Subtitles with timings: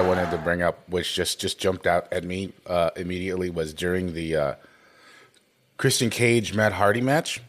[0.00, 2.52] one thing that I wanted to bring up, which just just jumped out at me
[2.66, 4.54] uh, immediately, was during the uh,
[5.76, 7.40] Christian Cage Matt Hardy match.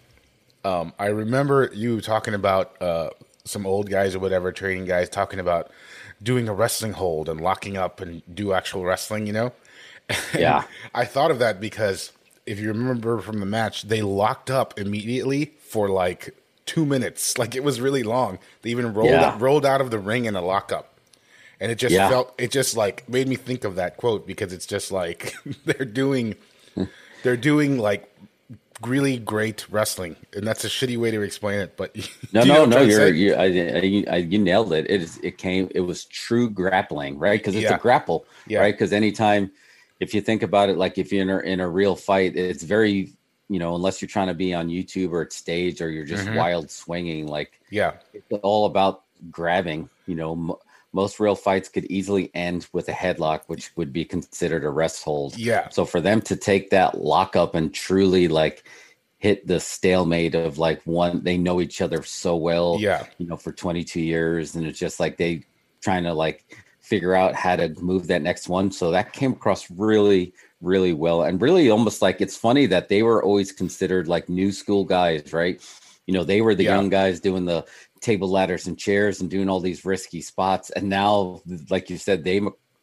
[0.64, 3.10] Um, I remember you talking about uh,
[3.44, 5.70] some old guys or whatever, training guys, talking about
[6.24, 9.28] doing a wrestling hold and locking up and do actual wrestling.
[9.28, 9.52] You know,
[10.38, 10.64] Yeah.
[10.94, 12.12] I thought of that because
[12.46, 17.38] if you remember from the match, they locked up immediately for like two minutes.
[17.38, 18.40] Like it was really long.
[18.64, 19.36] They even rolled Yeah.
[19.40, 20.95] rolled out of the ring in a lockup.
[21.60, 22.10] And it just Yeah.
[22.10, 25.34] felt it just like made me think of that quote because it's just like
[25.66, 26.36] they're doing
[27.24, 28.12] they're doing like
[28.84, 30.16] really great wrestling.
[30.36, 31.96] And that's a shitty way to explain it, but
[32.34, 32.82] No, you know no, no.
[32.82, 33.44] You're, you, I,
[34.14, 34.86] I, you nailed it.
[34.90, 35.18] It is.
[35.24, 35.70] It came.
[35.74, 37.40] It was true grappling, right?
[37.40, 37.76] Because it's Yeah.
[37.76, 38.60] a grapple, Yeah.
[38.60, 38.74] right?
[38.74, 39.50] Because anytime,
[40.02, 42.64] if you think about it, like if you're in a, in a real fight, it's
[42.64, 43.14] very,
[43.48, 46.26] you know, unless you're trying to be on YouTube or at stage or you're just
[46.28, 46.36] Mhm.
[46.36, 47.94] wild swinging, like yeah.
[48.14, 49.90] it's all about grabbing.
[50.06, 50.60] You know,
[50.96, 55.04] most real fights could easily end with a headlock, which would be considered a rest
[55.04, 55.38] hold.
[55.38, 55.68] Yeah.
[55.70, 58.64] So for them to take that lockup and truly like
[59.18, 63.06] hit the stalemate of like one, they know each other so well, Yeah.
[63.18, 65.44] you know, for 22 years, and it's just like they
[65.82, 68.72] trying to like figure out how to move that next one.
[68.72, 73.04] So that came across really, really well, and really almost like it's funny that they
[73.04, 75.62] were always considered like new school guys, right?
[76.08, 76.76] You know, they were the Yeah.
[76.76, 77.66] young guys doing the
[78.02, 82.24] table ladders and chairs and doing all these risky spots, and now, like you said,
[82.24, 82.42] they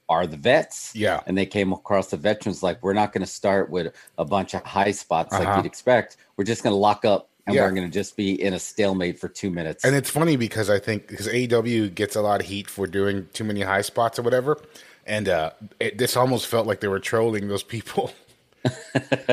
[0.08, 1.20] are the vets Yeah.
[1.26, 4.52] and they came across the veterans like we're not going to start with a bunch
[4.52, 5.56] of high spots like Uh-huh.
[5.58, 7.62] you'd expect we're just going to lock up and Yeah.
[7.62, 10.68] we're going to just be in a stalemate for two minutes And it's funny because
[10.68, 14.18] I think because AEW gets a lot of heat for doing too many high spots
[14.18, 14.60] or whatever,
[15.06, 18.12] and uh, it, this almost felt like they were trolling those people.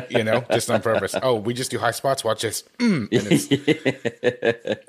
[0.09, 1.15] you know, just on purpose.
[1.21, 2.23] Oh, we just do high spots.
[2.23, 2.63] Watch this.
[2.79, 3.09] Mm,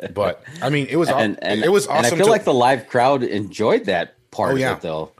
[0.04, 2.14] and but I mean, it was and, and it was and awesome.
[2.14, 4.74] i feel to- like the live crowd enjoyed that part Oh, of yeah.
[4.76, 5.10] it though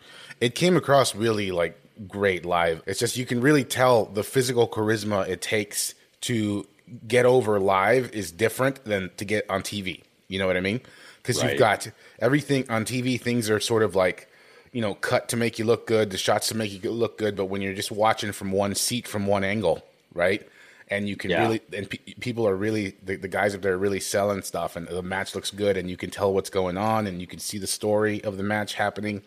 [0.40, 1.78] it came across really like
[2.08, 2.82] great live.
[2.86, 6.66] It's just you can really tell the physical charisma it takes to
[7.06, 10.02] get over live is different than to get on TV.
[10.28, 10.80] You know what I mean?
[11.22, 11.50] Because Right.
[11.50, 13.20] you've got everything on TV.
[13.20, 14.28] Things are sort of like
[14.72, 17.36] you know cut to make you look good, the shots to make you look good.
[17.36, 20.46] But when you're just watching from one seat, from one angle, right?
[20.88, 21.36] And you can Yeah.
[21.36, 24.76] really, and pe- people are really, the, the guys up there are really selling stuff,
[24.76, 27.38] and the match looks good, and you can tell what's going on, and you can
[27.38, 29.22] see the story of the match happening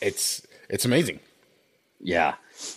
[0.00, 1.20] it's it's amazing.
[2.00, 2.34] yeah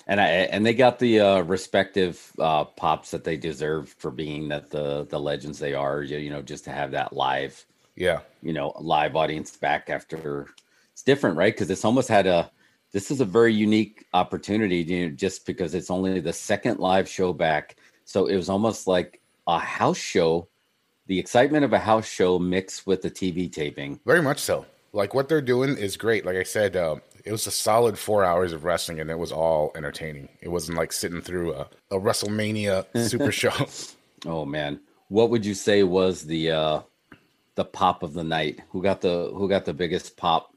[0.08, 4.50] and i and they got the uh respective uh pops that they deserve for being
[4.50, 7.66] that the the legends they are you, you know just to have that live
[7.96, 10.48] Yeah, you know live audience back after
[10.94, 12.50] it's different right because it's almost had a
[12.92, 17.08] this is a very unique opportunity you know, just because it's only the second live
[17.08, 20.48] show back so it was almost like a house show
[21.08, 24.66] the excitement of a house show mixed with the tv taping very much so.
[24.96, 26.24] Like what they're doing is great.
[26.24, 29.32] Like I said, uh, it was a solid four hours of wrestling, and it was
[29.32, 30.30] all entertaining.
[30.40, 33.50] It wasn't like sitting through a, a WrestleMania Super Show.
[34.28, 34.80] oh man
[35.14, 36.82] what would you say was the uh
[37.56, 40.53] the pop of the night who got the who got the biggest pop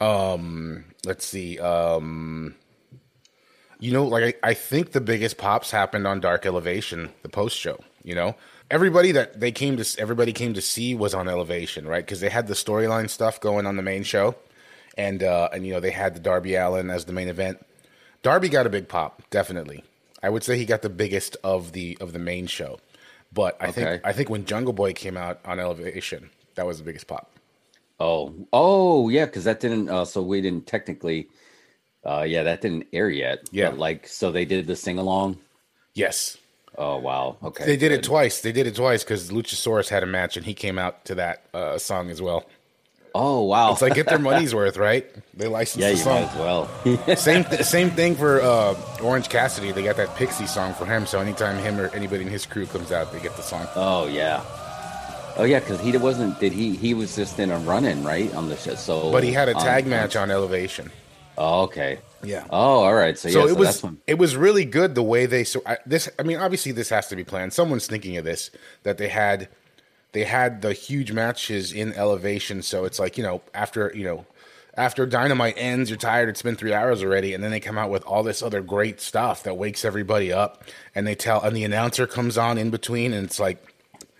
[0.00, 1.58] Um, let's see.
[1.58, 2.54] Um,
[3.78, 7.56] you know, like I, I think the biggest pops happened on Dark Elevation, the post
[7.58, 7.80] show.
[8.02, 8.36] You know,
[8.70, 12.04] everybody that they came to, everybody came to see was on Elevation, right?
[12.04, 14.36] Because they had the storyline stuff going on the main show,
[14.96, 17.64] and uh, and you know they had the Darby Allin as the main event.
[18.22, 19.84] Darby got a big pop, definitely.
[20.22, 22.78] I would say he got the biggest of the of the main show,
[23.32, 23.72] but I Okay.
[23.72, 27.30] think I think when Jungle Boy came out on Elevation, that was the biggest pop.
[28.00, 29.88] Oh, oh yeah, because that didn't.
[29.88, 31.28] Uh, so we didn't technically.
[32.04, 33.48] Uh, yeah, that didn't air yet.
[33.50, 33.70] Yeah.
[33.70, 35.38] But, like so they did the sing along.
[35.94, 36.36] Yes,
[36.76, 37.36] Oh wow.
[37.42, 37.64] Okay.
[37.64, 38.40] They did it twice.
[38.40, 41.44] They did it twice because Luchasaurus had a match and he came out to that
[41.54, 42.44] uh, song as well.
[43.14, 43.72] Oh wow.
[43.72, 45.06] It's like get their money's worth, right?
[45.34, 46.24] They licensed yeah, the song.
[46.24, 47.16] as well.
[47.16, 49.70] Same th- same thing for uh, Orange Cassidy.
[49.70, 51.06] They got that Pixie song for him.
[51.06, 53.68] So anytime him or anybody in his crew comes out, they get the song.
[53.76, 54.42] oh yeah.
[55.36, 56.38] Oh yeah, because he wasn't.
[56.40, 56.76] Did he?
[56.76, 58.74] He was just in a run-in, right, on the show.
[58.74, 60.90] So, But he had a tag on- match on Elevation.
[61.36, 61.98] Oh, okay.
[62.22, 62.46] Yeah.
[62.48, 63.18] Oh, all right.
[63.18, 65.78] So, So yeah, it so was it was really good the way they so I,
[65.84, 66.08] this.
[66.18, 67.52] I mean, obviously this has to be planned.
[67.52, 68.50] Someone's thinking of this
[68.84, 69.48] that they had
[70.12, 72.62] they had the huge matches in elevation.
[72.62, 74.26] So it's like you know after you know
[74.76, 76.28] after Dynamite ends, you're tired.
[76.28, 79.00] It's been three hours already, and then they come out with all this other great
[79.00, 80.62] stuff that wakes everybody up.
[80.94, 83.73] And they tell and the announcer comes on in between, and it's like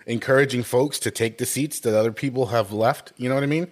[0.05, 3.13] encouraging folks to take the seats that other people have left.
[3.17, 3.67] You know what I mean?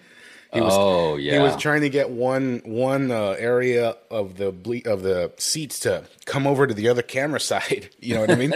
[0.52, 4.86] He was, oh he was trying to get one one uh, area of the ble-
[4.86, 7.90] of the seats to come over to the other camera side.
[8.00, 8.54] You know what I mean?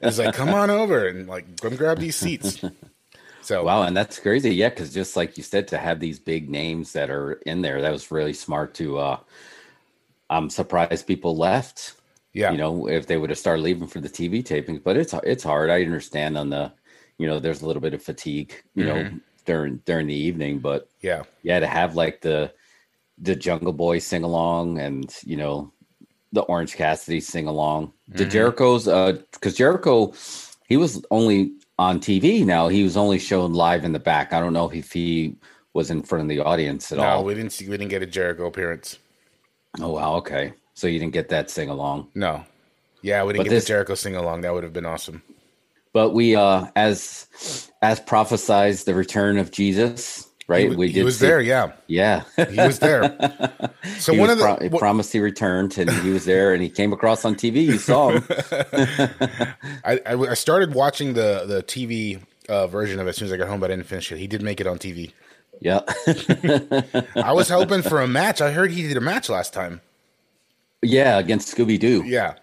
[0.00, 2.62] It's like, come on over and like come grab these seats.
[3.42, 4.54] So Wow, and that's crazy.
[4.54, 7.82] Yeah, because just like you said, to have these big names that are in there,
[7.82, 8.74] that was really smart.
[8.74, 9.18] To uh,
[10.30, 11.94] I'm surprised people left.
[12.32, 15.14] yeah, You know, if they would have started leaving for the TV tapings, but it's
[15.22, 15.70] it's hard.
[15.70, 16.72] I understand on the,
[17.18, 19.10] you know, there's a little bit of fatigue, you know,
[19.44, 22.52] during during the evening, but yeah, yeah, to have like the
[23.18, 25.72] the Jungle Boy sing along and you know
[26.32, 27.92] the Orange Cassidy sing along.
[28.08, 30.12] The Jericho's uh because Jericho
[30.68, 32.68] he was only on TV now.
[32.68, 34.32] He was only shown live in the back.
[34.32, 35.36] I don't know if he
[35.72, 37.04] was in front of the audience at all.
[37.04, 37.24] no, all.
[37.24, 38.98] we didn't see, we didn't get a Jericho appearance.
[39.80, 40.52] Oh wow, okay.
[40.74, 42.08] So you didn't get that sing along.
[42.14, 42.44] No,
[43.02, 44.40] yeah, we didn't But get this- the Jericho sing along.
[44.42, 45.22] That would have been awesome.
[45.96, 47.26] But we uh as
[47.80, 50.68] as prophesized the return of Jesus, right?
[50.68, 50.96] He, we did.
[50.96, 51.40] he was there.
[51.40, 52.24] Yeah, Yeah.
[52.36, 53.02] he was there.
[53.98, 56.52] So he one of the pro- he what- promised he returned and he was there
[56.52, 57.64] and he came across on TV.
[57.64, 58.24] You saw him.
[59.84, 62.20] I, I I started watching the the TV
[62.50, 64.18] uh, version of it as soon as I got home, but I didn't finish it.
[64.18, 65.12] He did make it on TV.
[65.60, 65.80] yeah.
[67.30, 68.40] I was hoping for a match.
[68.42, 69.80] I heard he did a match last time.
[70.82, 72.02] yeah, against Scooby Doo.
[72.04, 72.34] Yeah,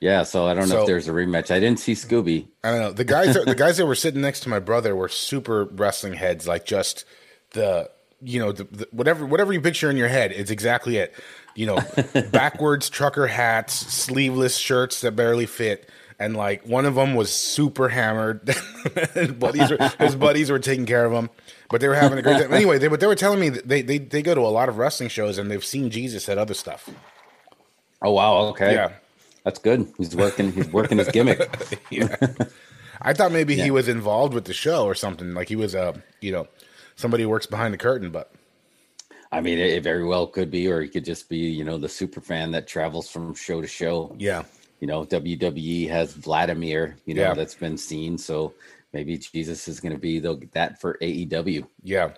[0.00, 1.50] Yeah, so I don't know So- if there's a rematch.
[1.50, 2.48] I didn't see Scooby.
[2.62, 2.92] I don't know.
[2.92, 6.14] The guys that, the guys that were sitting next to my brother were super wrestling
[6.14, 7.04] heads, like just
[7.52, 7.90] the
[8.22, 11.14] you know the, the, whatever whatever you picture in your head it's exactly it.
[11.54, 11.78] You know,
[12.32, 15.88] backwards trucker hats, sleeveless shirts that barely fit.
[16.18, 18.54] And like one of them was super hammered.
[19.14, 21.28] his, buddies were, his buddies were taking care of him,
[21.70, 22.52] but they were having a great time.
[22.52, 24.68] Anyway, they, but they were telling me that they, they they go to a lot
[24.68, 26.88] of wrestling shows and they've seen Jesus at other stuff.
[28.02, 28.74] Oh wow, okay.
[28.74, 28.92] Yeah.
[29.46, 29.86] That's good.
[29.96, 31.40] He's working he's working his gimmick.
[31.90, 32.16] yeah.
[33.00, 35.34] I thought maybe he was involved with the show or something.
[35.34, 36.48] Like he was a you know,
[36.96, 38.32] somebody who works behind the curtain, but
[39.30, 41.78] I mean, it, it very well could be, or he could just be, you know,
[41.78, 44.14] the super fan that travels from show to show.
[44.18, 44.42] yeah.
[44.80, 47.34] You know, WWE has Vladimir, you know, Yeah.
[47.34, 48.18] that's been seen.
[48.18, 48.52] So
[48.92, 51.66] maybe Jesus is going to be the, that for AEW.
[51.82, 52.10] Yeah.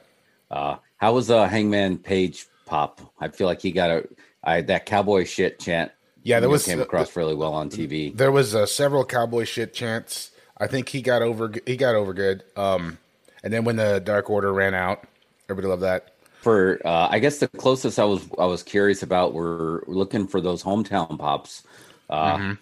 [0.51, 3.01] Uh, how was uh, Hangman Page pop?
[3.21, 4.09] I feel like he got a
[4.43, 5.93] I, that cowboy shit chant.
[6.29, 8.15] Yeah, there know, was- came across really well on TV.
[8.17, 10.31] There was uh, several cowboy shit chants.
[10.59, 12.45] I think he got over he got over good.
[12.57, 12.99] Um
[13.45, 15.05] and then when the Dark Order ran out,
[15.49, 16.15] everybody loved that.
[16.43, 20.41] For uh, I guess the closest I was I was curious about were looking for
[20.41, 21.63] those hometown pops.
[22.11, 22.55] Uh,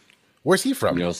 [0.42, 0.98] Where's he from?
[0.98, 1.14] You know,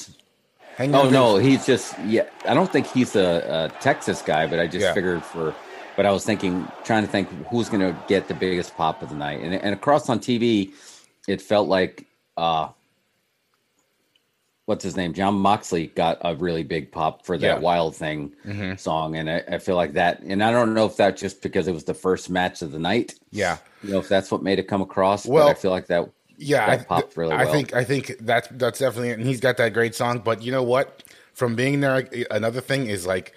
[1.03, 2.25] oh no, he's just yeah.
[2.47, 4.95] I don't think he's a, a Texas guy, but I just Yeah.
[4.95, 5.55] figured for.
[5.97, 9.09] But I was thinking, trying to think who's going to get the biggest pop of
[9.09, 10.73] the night, and and across on TV,
[11.27, 12.05] it felt like
[12.37, 12.69] uh,
[14.67, 17.59] what's his name, Jon Moxley got a really big pop for that Yeah.
[17.59, 18.33] Wild Thing
[18.77, 20.21] song, and I, I feel like that.
[20.21, 22.79] And I don't know if that's just because it was the first match of the
[22.79, 23.59] night, Yeah.
[23.83, 25.25] you know, if that's what made it come across.
[25.27, 26.11] Well, but I feel like that.
[26.39, 27.53] Yeah, that I, popped really I well.
[27.55, 29.19] think I think that's that's definitely it.
[29.19, 30.19] and he's got that great song.
[30.19, 31.03] But you know what?
[31.33, 33.33] From being there, another thing is like,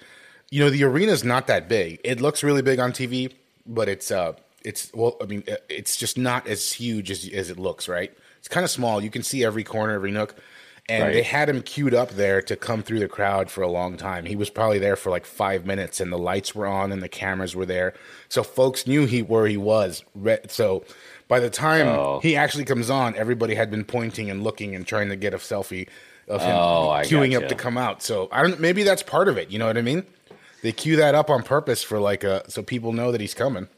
[0.50, 1.98] you know, the arena's not that big.
[2.04, 3.32] It looks really big on TV,
[3.64, 4.34] but it's uh,
[4.66, 7.88] it's well, I mean, it's just not as huge as as it looks.
[7.88, 8.12] Right?
[8.40, 9.00] It's kind of small.
[9.02, 10.34] You can see every corner, every nook.
[10.88, 11.12] And Right.
[11.14, 14.24] they had him queued up there to come through the crowd for a long time.
[14.26, 17.08] He was probably there for like five minutes, and the lights were on and the
[17.08, 17.94] cameras were there,
[18.28, 20.02] so folks knew he where he was.
[20.48, 20.82] So
[21.28, 22.18] by the time Oh.
[22.24, 25.36] he actually comes on, everybody had been pointing and looking and trying to get a
[25.36, 25.86] selfie
[26.26, 28.02] of him Oh, queuing up to come out.
[28.02, 28.58] So I don't.
[28.58, 29.48] Maybe that's part of it.
[29.50, 30.02] You know what I mean?
[30.62, 33.68] They queue that up on purpose for like a so people know that he's coming.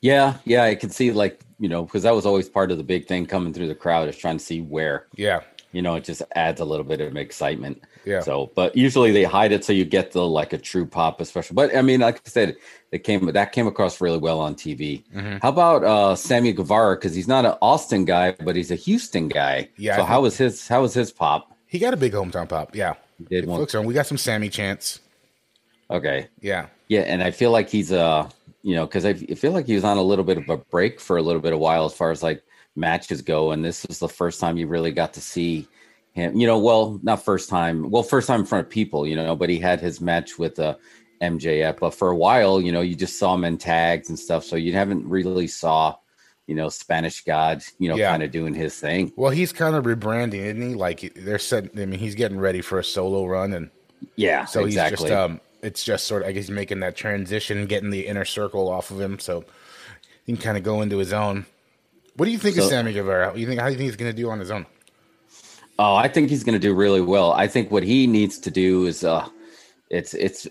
[0.00, 2.84] Yeah, yeah, I can see like you know because that was always part of the
[2.84, 5.40] big thing coming through the crowd is trying to see where Yeah,
[5.72, 7.84] you know it just adds a little bit of excitement.
[8.06, 8.20] Yeah.
[8.22, 11.54] So, but usually they hide it so you get the like a true pop, especially.
[11.54, 12.56] But I mean, like I said,
[12.92, 15.04] it came that came across really well on TV.
[15.14, 15.36] Mm-hmm.
[15.42, 16.96] How about uh Sammy Guevara?
[16.96, 19.68] Because he's not an Austin guy, but he's a Houston guy.
[19.76, 21.54] Yeah, So how was his how was his pop?
[21.66, 22.74] he got a big hometown pop.
[22.74, 22.94] Yeah,
[23.28, 25.00] did folks, we got some Sammy chants.
[25.90, 26.28] Okay.
[26.40, 28.28] Yeah, Yeah, and I feel like he's uh
[28.62, 31.00] you know because I feel like he was on a little bit of a break
[31.00, 32.42] for a little bit of while as far as like
[32.76, 35.66] matches go, and this was the first time you really got to see
[36.12, 36.36] him.
[36.36, 39.34] You know, well, not first time, well, first time in front of people, you know,
[39.36, 40.76] but he had his match with uh,
[41.22, 44.44] MJF, but for a while, you know, you just saw him in tags and stuff,
[44.44, 45.96] so you haven't really saw,
[46.46, 48.10] you know, Spanish God, you know, Yeah.
[48.10, 49.12] kind of doing his thing.
[49.16, 50.74] well, he's kind of rebranding, isn't he?
[50.74, 51.70] Like they're set.
[51.76, 53.70] I mean, he's getting ready for a solo run, and
[54.16, 54.96] Yeah, so exactly.
[54.96, 58.06] he's just um, it's just sort of I guess he's making that transition, getting the
[58.06, 59.44] inner circle off of him, so
[60.24, 61.46] he can kind of go into his own.
[62.16, 63.36] What do you think of Sammy Guevara?
[63.36, 64.66] You think how do you think he's going to do on his own?
[65.78, 67.32] Oh, I think he's going to do really well.
[67.32, 69.26] I think what he needs to do is, uh,
[69.88, 70.46] it's it's.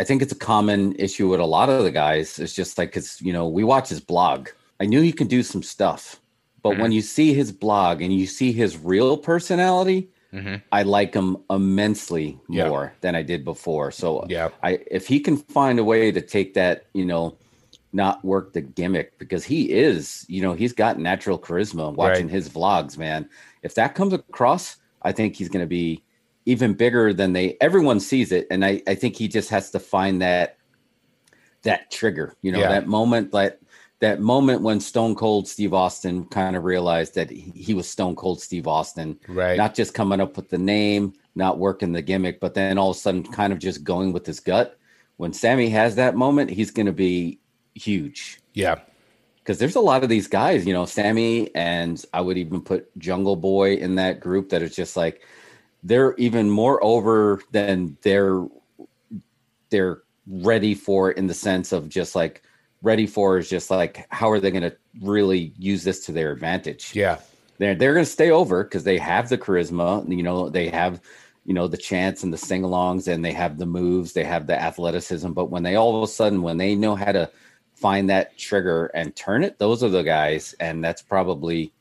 [0.00, 2.38] I think it's a common issue with a lot of the guys.
[2.38, 4.48] It's just like because you know we watch his blog.
[4.80, 6.20] I knew he could do some stuff,
[6.62, 10.56] but when you see his blog and you see his real personality, Mm-hmm.
[10.72, 12.68] I like him immensely Yeah.
[12.68, 13.90] more than I did before.
[13.90, 14.48] So Yeah.
[14.62, 17.36] I if he can find a way to take that, you know,
[17.92, 22.32] not work the gimmick because he is, you know, he's got natural charisma watching Right.
[22.34, 23.28] his vlogs, man.
[23.62, 26.02] If that comes across, I think he's going to be
[26.46, 29.78] even bigger than they everyone sees it and I I think he just has to
[29.78, 30.56] find that
[31.62, 32.68] that trigger, you know, Yeah.
[32.70, 33.60] that moment that
[34.02, 38.40] that moment when Stone Cold Steve Austin kind of realized that he, was Stone Cold
[38.40, 39.56] Steve Austin, Right.
[39.56, 42.96] not just coming up with the name, not working the gimmick, but then all of
[42.96, 44.76] a sudden kind of just going with his gut.
[45.18, 47.38] When Sammy has that moment, he's going to be
[47.76, 48.80] huge yeah.
[49.38, 52.90] because there's a lot of these guys, you know, Sammy and I would even put
[52.98, 55.22] Jungle Boy in that group that is just like
[55.84, 58.44] they're even more over than they're
[59.70, 62.42] they're ready for in the sense of just like
[62.82, 66.32] ready for is just like how are they going to really use this to their
[66.32, 66.94] advantage?
[66.94, 67.18] Yeah.
[67.58, 70.08] they're they're going to stay over because they have the charisma.
[70.14, 71.00] You know, they have
[71.44, 74.60] you know the chants and the sing-alongs, and they have the moves, they have the
[74.60, 75.30] athleticism.
[75.32, 77.30] But when they all of a sudden, when they know how to
[77.74, 81.72] find that trigger and turn it, those are the guys, and that's probably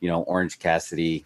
[0.00, 1.24] you know Orange Cassidy,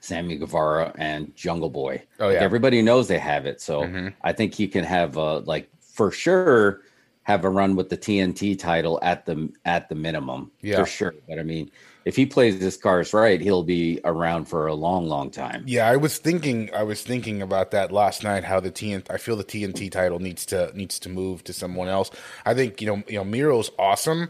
[0.00, 2.02] Sammy Guevara, and Jungle Boy.
[2.20, 2.40] Oh, Like, yeah.
[2.40, 3.60] everybody knows they have it.
[3.60, 4.12] So Mhm.
[4.22, 6.82] I think he can have uh like for sure
[7.24, 10.76] have a run with the TNT title at the at the minimum Yeah.
[10.76, 11.14] for sure.
[11.28, 11.70] But I mean,
[12.04, 15.64] if he plays his cards right, he'll be around for a long, long time.
[15.66, 19.18] Yeah, I was thinking I was thinking about that last night how the TNT I
[19.18, 22.10] feel the TNT title needs to needs to move to someone else.
[22.44, 24.28] I think, you know, you know Miro's awesome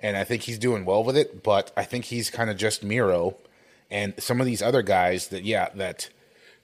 [0.00, 2.82] and I think he's doing well with it, but I think he's kind of just
[2.84, 3.36] Miro
[3.90, 6.10] and some of these other guys that yeah, that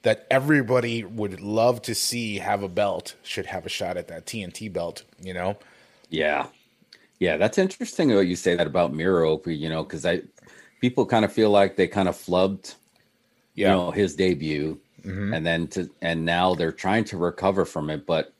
[0.02, 4.26] that everybody would love to see have a belt should have a shot at that
[4.26, 5.56] TNT belt, you know?
[6.10, 6.46] Yeah,
[7.22, 9.40] yeah, that's interesting what you say that about Miro.
[9.46, 10.22] You know, because I
[10.80, 12.74] people kind of feel like they kind of flubbed,
[13.54, 13.68] Yeah.
[13.68, 15.32] you know, his debut, mm-hmm.
[15.32, 18.34] and then to and now they're trying to recover from it, but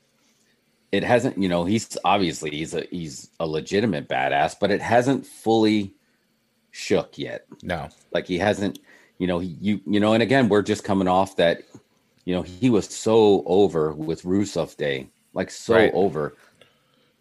[0.91, 1.39] it hasn't.
[1.39, 5.95] You know, he's obviously he's a he's a legitimate badass, but it hasn't fully
[6.73, 7.47] shook yet.
[7.63, 7.89] No.
[8.13, 8.81] like he hasn't
[9.23, 11.63] you know he, you you know and again we're just coming off that
[12.27, 14.99] you know he was so over with Rusev Day
[15.33, 15.93] like so Right.
[15.95, 16.35] over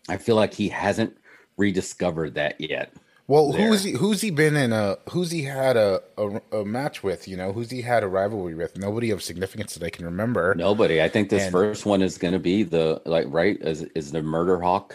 [0.09, 1.13] I feel like he hasn't
[1.57, 2.87] rediscovered that yet
[3.27, 3.67] Well, there.
[3.67, 3.91] who's he?
[3.91, 4.97] Who's he been in a?
[5.11, 7.27] Who's he had a, a a match with?
[7.27, 8.77] You know, who's he had a rivalry with?
[8.77, 10.55] Nobody of significance that I can remember.
[10.55, 13.83] nobody I think this And- first one is going to be the like right is
[13.99, 14.87] is the Murder Hawk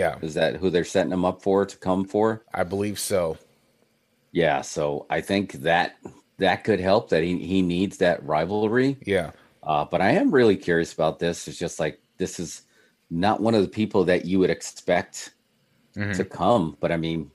[0.00, 3.36] Yeah, is that who they're setting him up for to come for I believe so.
[4.32, 5.96] yeah so I think that
[6.38, 10.56] that could help that he he needs that rivalry Yeah, Uh, but I am really
[10.56, 11.48] curious about this.
[11.48, 12.62] It's just like this is
[13.10, 15.34] not one of the people that you would expect
[15.96, 16.22] Mm-hmm.
[16.22, 16.76] to come.
[16.80, 17.32] But I mean,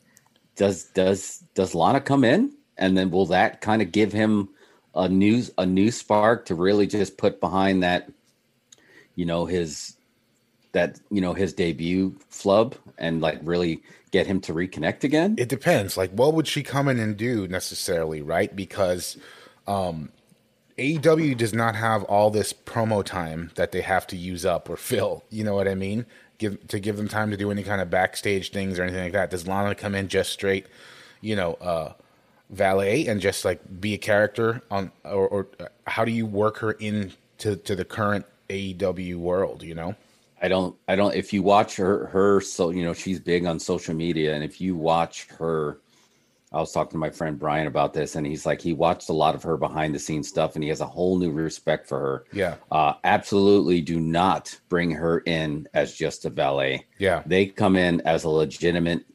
[0.55, 4.49] does does does Lana come in, and then will that kind of give him
[4.95, 8.09] a new a new spark to really just put behind that,
[9.15, 9.96] you know, his
[10.71, 13.81] that you know his debut flub and like really
[14.11, 15.35] get him to reconnect again?
[15.37, 15.97] it depends.
[15.97, 18.21] Like, what would she come in and do necessarily?
[18.21, 18.55] Right?
[18.55, 19.17] Because
[19.67, 20.09] um,
[20.77, 24.77] AEW does not have all this promo time that they have to use up or
[24.77, 25.23] fill.
[25.29, 26.05] You know what I mean?
[26.37, 29.13] Give to give them time to do any kind of backstage things or anything like
[29.13, 29.31] that.
[29.31, 30.67] Does Lana come in just straight?
[31.19, 31.93] You know, uh,
[32.49, 36.57] valet and just like be a character on or, or uh, how do you work
[36.57, 39.95] her into to the current AEW world you know
[40.41, 43.59] I don't I don't if you watch her her so you know she's big on
[43.59, 45.79] social media and if you watch her
[46.53, 49.13] I was talking to my friend Brian about this and he's like he watched a
[49.13, 51.99] lot of her behind the scenes stuff and he has a whole new respect for
[51.99, 52.25] her.
[52.31, 52.55] Yeah.
[52.71, 56.85] Uh absolutely do not bring her in as just a valet.
[56.99, 59.05] yeah They come in as a legitimate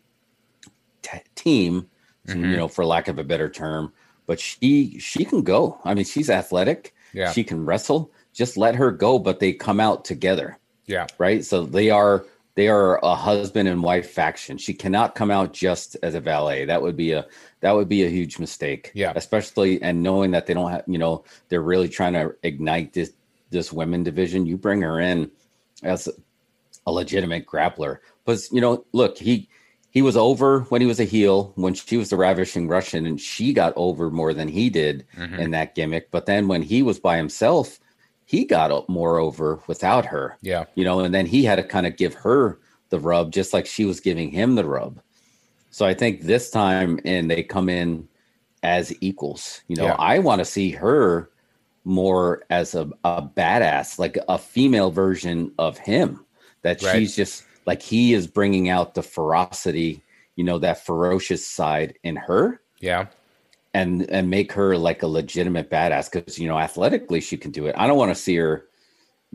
[1.02, 1.88] t- team,
[2.29, 2.45] Mm-hmm.
[2.52, 3.93] you know, for lack of a better term,
[4.26, 5.81] but she she can go.
[5.85, 6.95] I mean, she's athletic.
[7.12, 7.33] Yeah.
[7.33, 8.12] She can wrestle.
[8.33, 11.45] Just let her go, but they come out together yeah right?
[11.45, 12.25] So they are
[12.55, 14.59] they are a husband and wife faction.
[14.59, 16.67] She cannot come out just as a valet.
[16.67, 17.27] That would be a
[17.61, 18.91] that would be a huge mistake.
[18.95, 19.12] Yeah.
[19.17, 23.12] especially and knowing that they don't have you know they're really trying to ignite this
[23.51, 24.47] this women division.
[24.47, 25.31] You bring her in
[25.83, 26.09] as
[26.87, 29.49] a legitimate grappler, but you know, look he.
[29.91, 33.21] He was over when he was a heel, when she was the ravishing Russian, and
[33.21, 35.35] she got over more than he did mm-hmm.
[35.35, 36.11] in that gimmick.
[36.11, 37.79] But then when he was by himself,
[38.33, 41.87] he got more over without her yeah you know, and then he had to kind
[41.87, 42.59] of give her
[42.89, 45.01] the rub, just like she was giving him the rub.
[45.71, 48.09] So I think this time, and they come in
[48.62, 49.62] as equals.
[49.69, 49.97] You know, Yeah.
[49.99, 51.31] I want to see her
[51.85, 56.25] more as a, a badass, like a female version of him.
[56.62, 56.99] That Right.
[56.99, 60.03] she's just like he is bringing out the ferocity,
[60.37, 62.61] you know, that ferocious side in her.
[62.81, 63.07] yeah
[63.75, 67.67] and and make her like a legitimate badass because you know athletically she can do
[67.67, 67.75] it.
[67.79, 68.67] I don't want to see her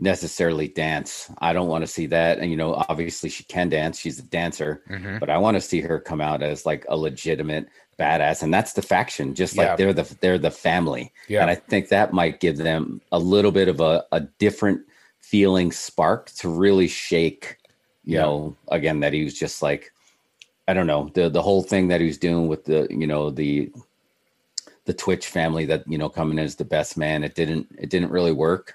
[0.00, 1.30] necessarily dance.
[1.38, 2.38] I don't want to see that.
[2.38, 3.98] And you know, obviously she can dance.
[3.98, 5.18] She's a dancer, Mhm.
[5.18, 7.66] but I want to see her come out as like a legitimate
[7.98, 8.44] badass.
[8.44, 9.70] And that's the faction, just Yeah.
[9.70, 11.12] like they're the they're the family.
[11.26, 11.42] Yeah.
[11.42, 14.82] And I think that might give them a little bit of a, a different
[15.18, 17.56] feeling spark to really shake,
[18.04, 18.22] you Yeah.
[18.22, 19.92] know, again, that he was just like,
[20.68, 23.30] I don't know, the the whole thing that he was doing with the, you know,
[23.30, 23.72] the
[24.88, 27.90] the Twitch family that, you know, coming in as the best man, it didn't it
[27.90, 28.74] didn't really work.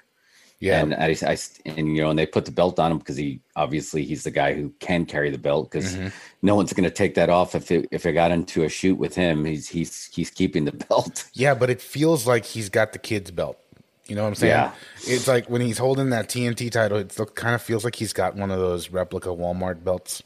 [0.60, 0.80] Yeah.
[0.80, 3.40] And I, I and you know, and they put the belt on him because he
[3.56, 6.12] obviously he's the guy who can carry the belt because Mhm.
[6.40, 8.94] no one's going to take that off if it if it got into a shoot
[8.94, 9.44] with him.
[9.44, 11.24] He's he's he's keeping the belt.
[11.34, 13.58] Yeah, but it feels like he's got the kid's belt.
[14.06, 14.52] You know what I'm saying?
[14.52, 14.72] Yeah.
[15.14, 18.36] It's like when he's holding that TNT title, it kind of feels like he's got
[18.36, 20.22] one of those replica Walmart belts.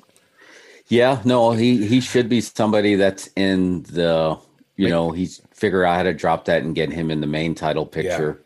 [0.89, 4.39] Yeah, no, he he should be somebody that's in the
[4.79, 7.27] you Like- know he's figure out how to drop that and get him in the
[7.27, 8.41] main title picture.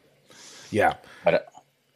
[0.72, 0.94] Yeah.
[1.24, 1.46] But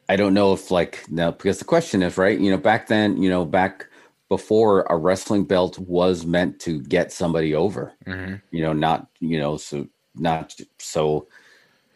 [0.09, 2.39] I don't know if like now because the question is right.
[2.39, 3.87] You know, back then, you know, back
[4.29, 7.93] before a wrestling belt was meant to get somebody over.
[8.07, 8.41] Mhm.
[8.51, 11.27] you know, not, you know, so not so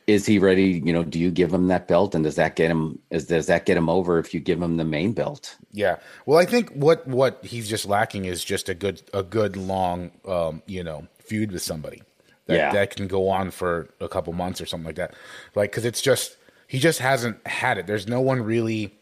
[0.07, 0.83] is he ready?
[0.85, 3.47] You know, do you give him that belt and does that get him is does
[3.47, 5.57] that get him over if you give him the main belt?
[5.73, 5.97] Yeah.
[6.27, 10.11] Well, I think what what he's just lacking is just a good a good long
[10.27, 12.03] um, you know, feud with somebody.
[12.51, 12.73] That Yeah.
[12.73, 15.15] that can go on for a couple months or something like that.
[15.55, 16.37] Like cuz it's just
[16.67, 17.87] he just hasn't had it.
[17.87, 18.93] There's no one really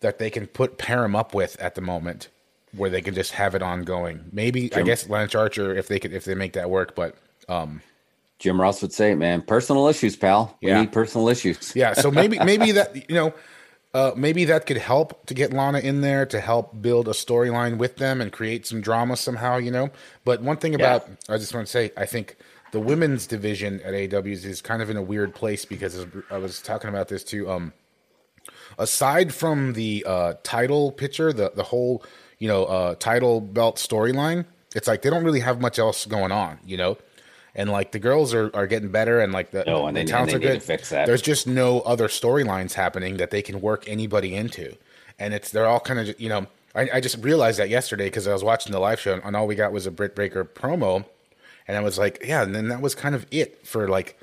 [0.00, 2.28] that they can put pair him up with at the moment
[2.76, 4.24] where they can just have it ongoing.
[4.32, 7.14] Maybe I guess Lance Archer if they could if they make that work, but
[7.48, 7.82] um
[8.38, 10.56] Jim Ross would say, man, personal issues, pal.
[10.62, 10.80] We Yeah.
[10.80, 11.72] need personal issues.
[11.74, 13.34] yeah, so maybe maybe that you know,
[13.92, 17.76] uh, maybe that could help to get Lana in there to help build a storyline
[17.76, 19.90] with them and create some drama somehow, you know.
[20.24, 22.36] But one thing about I just want to say, I think
[22.72, 26.62] the women's division at AEW's is kind of in a weird place because I was
[26.62, 27.50] talking about this too.
[27.50, 27.72] Um,
[28.78, 32.04] aside from the uh, title picture, the the whole
[32.38, 36.30] you know uh, title belt storyline, it's like they don't really have much else going
[36.30, 36.96] on, you know.
[37.54, 40.12] And like the girls are, are getting better, and like the, No, and the they-
[40.12, 40.62] and they are good.
[40.62, 41.06] fix that.
[41.06, 44.76] There's just no other storylines happening that they can work anybody into,
[45.18, 46.46] and it's they're all kind of you know.
[46.72, 49.48] I, I just realized that yesterday because I was watching the live show, and all
[49.48, 51.04] we got was a Britt Breaker promo,
[51.66, 54.16] and I was like, yeah, and then that was kind of it for like,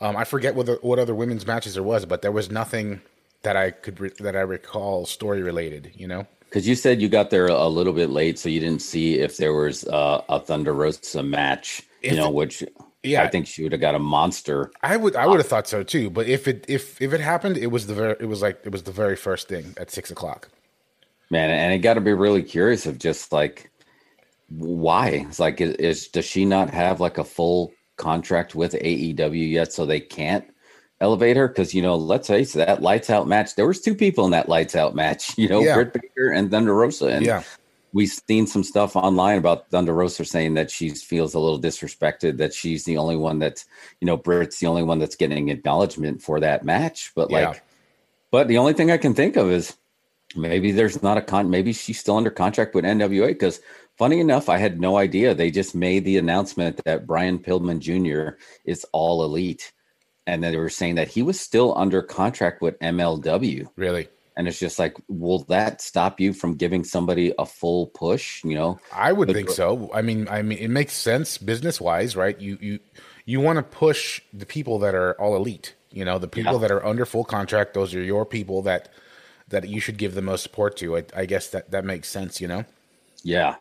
[0.00, 3.02] um, I forget what the, what other women's matches there was, but there was nothing
[3.42, 6.26] that I could re- that I recall story related, you know.
[6.48, 9.36] Because you said you got there a little bit late, so you didn't see if
[9.36, 12.64] there was uh, a Thunder Rosa match, If you know, which
[13.02, 13.22] Yeah.
[13.22, 14.70] I think she would have got a monster.
[14.82, 17.20] I would I uh, would have thought so too, but if it if if it
[17.20, 19.90] happened, it was the very it was like it was the very first thing at
[19.90, 20.48] six o'clock.
[21.30, 23.70] Man, and it got to be really curious of just like
[24.48, 25.08] why.
[25.28, 29.72] It's like, is, is does she not have like a full contract with AEW yet,
[29.72, 30.44] so they can't
[31.00, 31.48] elevate her?
[31.48, 33.54] Because you know, let's face it, that lights out match.
[33.54, 35.32] There was two people in that lights out match.
[35.38, 35.74] You know, Yeah.
[35.74, 37.42] Britt Baker and Thunder Rosa, and Yeah.
[37.92, 42.38] We've seen some stuff online about Thunder Rosa saying that she feels a little disrespected,
[42.38, 43.66] that she's the only one that's,
[44.00, 47.12] you know, Britt's the only one that's getting acknowledgement for that match.
[47.14, 47.62] But like,
[48.30, 49.76] but the only thing I can think of is
[50.36, 53.60] maybe there's not a con, maybe she's still under contract with NWA because
[53.96, 55.34] funny enough, I had no idea.
[55.34, 58.36] They just made the announcement that Brian Pillman Jr.
[58.64, 59.72] is all elite.
[60.26, 63.68] And then they were saying that he was still under contract with MLW.
[63.76, 64.08] Really,
[64.40, 68.42] And it's just like, will that stop you from giving somebody a full push?
[68.42, 69.90] You know, I would But- think so.
[69.92, 72.40] I mean, I mean, it makes sense business wise, right?
[72.40, 72.78] You you
[73.26, 75.74] you want to push the people that are all elite.
[75.92, 76.58] You know, the people Yeah.
[76.60, 77.74] that are under full contract.
[77.74, 78.88] Those are your people that
[79.48, 80.96] that you should give the most support to.
[80.96, 82.40] I, I guess that that makes sense.
[82.40, 82.64] You know.
[83.22, 83.56] Yeah.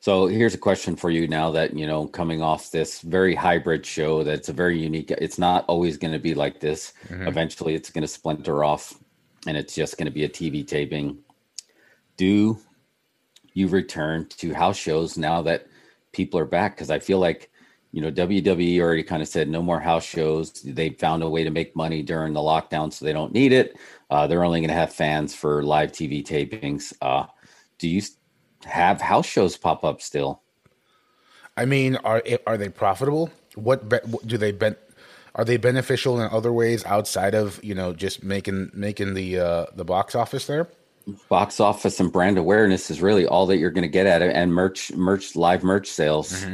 [0.00, 3.86] So here's a question for you now that, you know, coming off this very hybrid
[3.86, 6.92] show that's a very unique, it's not always going to be like this.
[7.08, 7.28] Mm-hmm.
[7.28, 8.98] Eventually it's going to splinter off
[9.46, 11.18] and it's just going to be a TV taping.
[12.16, 12.58] Do
[13.54, 15.66] you return to house shows now that
[16.12, 16.76] people are back?
[16.76, 17.50] Because I feel like,
[17.90, 20.52] you know, WWE already kind of said no more house shows.
[20.62, 23.76] They found a way to make money during the lockdown, so they don't need it.
[24.10, 26.92] Uh, they're only going to have fans for live TV tapings.
[27.02, 27.26] Uh,
[27.78, 28.02] do you
[28.64, 30.42] have house shows pop up still?
[31.56, 33.30] I mean, are are they profitable?
[33.54, 34.52] What, do they
[35.34, 39.66] Are they beneficial in other ways outside of you know just making making the uh,
[39.74, 40.68] the box office there?
[41.28, 44.36] Box office and brand awareness is really all that you're going to get at it,
[44.36, 46.44] and merch, merch, live merch sales.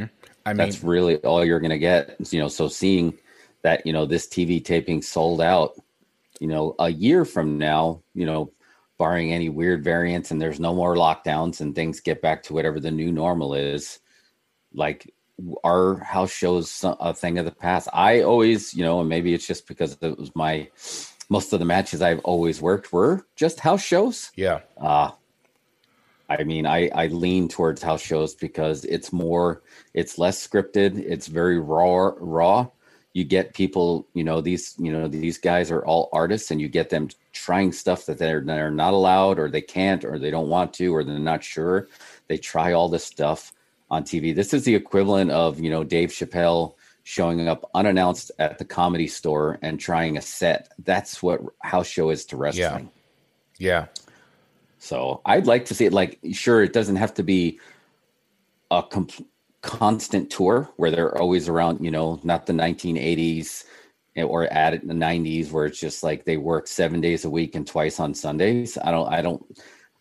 [0.45, 2.15] I mean, That's really all you're going to get.
[2.31, 3.15] You know, so seeing
[3.61, 5.73] that you know this TV taping sold out,
[6.39, 8.51] you know, a year from now, you know,
[8.97, 12.79] barring any weird variants and there's no more lockdowns and things get back to whatever
[12.79, 13.99] the new normal is,
[14.73, 15.13] like
[15.63, 17.87] our house shows a thing of the past.
[17.93, 20.69] I always, you know, and maybe it's just because it was my
[21.29, 24.31] most of the matches I've always worked were just house shows.
[24.35, 24.61] Yeah.
[24.77, 25.11] Uh
[26.29, 30.99] I mean, I I lean towards house shows because it's more, it's less scripted.
[30.99, 32.67] It's very raw, raw.
[33.13, 36.69] You get people, you know, these, you know, these guys are all artists, and you
[36.69, 40.49] get them trying stuff that they're they're not allowed, or they can't, or they don't
[40.49, 41.87] want to, or they're not sure.
[42.27, 43.51] They try all this stuff
[43.89, 44.35] on TV.
[44.35, 49.07] This is the equivalent of, you know, Dave Chappelle showing up unannounced at the comedy
[49.07, 50.71] store and trying a set.
[50.83, 52.91] That's what house show is to wrestling.
[53.57, 53.87] Yeah.
[54.77, 55.93] So I'd like to see it.
[55.93, 57.59] Like, sure, it doesn't have to be
[58.71, 59.27] a comp-
[59.61, 61.83] constant tour where they're always around.
[61.83, 63.65] You know, not the 1980s
[64.15, 67.67] or at the 90s where it's just like they work seven days a week and
[67.67, 68.77] twice on Sundays.
[68.77, 69.11] I don't.
[69.11, 69.45] I don't.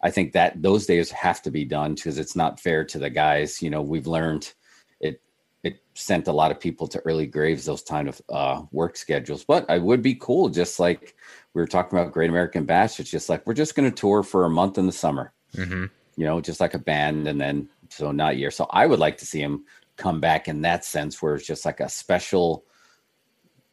[0.00, 3.10] I think that those days have to be done because it's not fair to the
[3.10, 3.60] guys.
[3.60, 4.52] You know, we've learned
[5.00, 5.20] it.
[5.64, 9.44] It sent a lot of people to early graves those kind of uh, work schedules.
[9.44, 11.16] But I would be cool, just like
[11.52, 13.00] we were talking about Great American Bash.
[13.00, 15.86] It's just like we're just going to tour for a month in the summer, mm-hmm.
[16.16, 18.52] you know, just like a band, and then so not year.
[18.52, 19.64] So I would like to see him
[19.96, 22.64] come back in that sense, where it's just like a special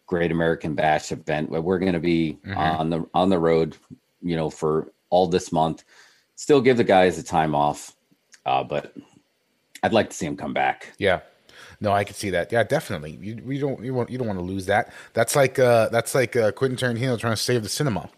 [0.08, 2.58] Great American Bash event where we're going to be mm-hmm.
[2.58, 3.78] on the on the road,
[4.24, 5.84] you know, for all this month.
[6.36, 7.96] Still give the guys the time off,
[8.46, 8.94] uh, but
[9.84, 10.94] I'd like to see him come back.
[10.98, 11.22] Yeah,
[11.80, 12.52] no, I can see that.
[12.52, 13.18] Yeah, definitely.
[13.22, 14.92] You, you don't you want you don't want to lose that.
[15.14, 18.10] That's like uh that's like uh, Quentin Tarantino trying to save the cinema.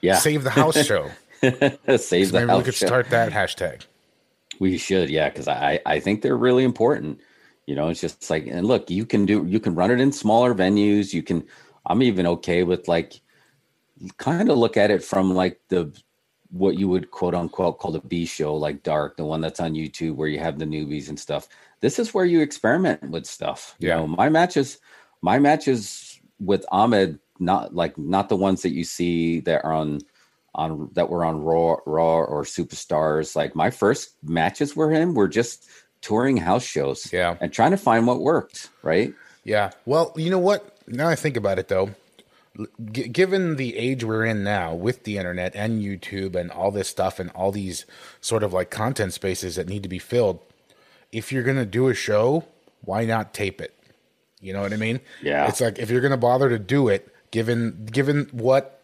[0.00, 1.10] Yeah, save the house show.
[1.42, 2.86] save so the maybe we could show.
[2.86, 3.82] start that hashtag.
[4.58, 7.20] We should, yeah, because I I think they're really important.
[7.66, 10.12] You know, it's just like and look, you can do you can run it in
[10.12, 11.12] smaller venues.
[11.12, 11.46] You can.
[11.86, 13.20] I'm even okay with like
[14.18, 15.92] kind of look at it from like the
[16.50, 19.74] what you would quote unquote call the B show, like Dark, the one that's on
[19.74, 21.48] YouTube where you have the newbies and stuff
[21.80, 23.74] this is where you experiment with stuff.
[23.78, 23.96] You yeah.
[23.96, 24.78] know, my matches,
[25.22, 30.00] my matches with Ahmed, not like not the ones that you see that are on
[30.54, 33.34] on that were on Raw, Raw or Superstars.
[33.34, 35.68] Like my first matches were him were just
[36.02, 38.68] touring house shows, yeah, and trying to find what worked.
[38.82, 39.14] Right?
[39.44, 39.70] Yeah.
[39.86, 40.76] Well, you know what?
[40.86, 41.90] Now I think about it, though,
[42.92, 46.88] G- given the age we're in now with the internet and YouTube and all this
[46.88, 47.86] stuff and all these
[48.20, 50.40] sort of like content spaces that need to be filled,
[51.12, 52.44] if you're gonna do a show,
[52.82, 53.74] why not tape it?
[54.40, 55.00] You know what I mean?
[55.22, 55.48] Yeah.
[55.48, 58.76] It's like if you're gonna bother to do it, given given what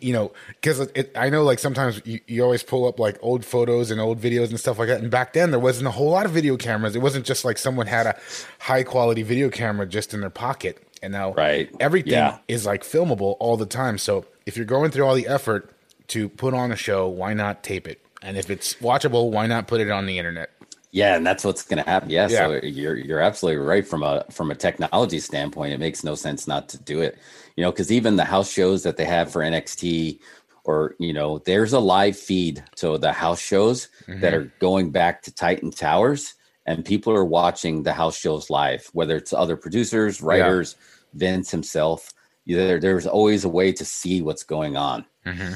[0.00, 3.90] you know, because I know like sometimes you, you always pull up like old photos
[3.90, 5.00] and old videos and stuff like that.
[5.00, 6.94] And back then there wasn't a whole lot of video cameras.
[6.94, 8.18] It wasn't just like someone had a
[8.60, 10.86] high quality video camera just in their pocket.
[11.02, 11.74] And now right.
[11.80, 12.38] everything yeah.
[12.46, 13.98] is like filmable all the time.
[13.98, 15.74] So if you're going through all the effort
[16.08, 18.04] to put on a show, why not tape it?
[18.22, 20.50] And if it's watchable, why not put it on the internet?
[20.92, 22.10] Yeah, and that's what's going to happen.
[22.10, 25.72] Yeah, yeah, so you're you're absolutely right from a from a technology standpoint.
[25.72, 27.16] It makes no sense not to do it.
[27.56, 30.18] You know, because even the house shows that they have for NXT,
[30.64, 32.64] or you know, there's a live feed.
[32.74, 34.20] So the house shows mm-hmm.
[34.20, 36.34] that are going back to Titan Towers,
[36.66, 38.88] and people are watching the house shows live.
[38.92, 40.86] Whether it's other producers, writers, yeah.
[41.14, 42.12] Vince himself,
[42.46, 45.04] there there's always a way to see what's going on.
[45.26, 45.54] Mm-hmm.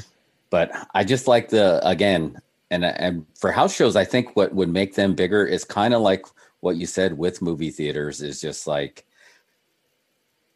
[0.49, 2.37] But I just like the again
[2.71, 6.01] and and for house shows, I think what would make them bigger is kind of
[6.01, 6.25] like
[6.59, 9.05] what you said with movie theaters is just like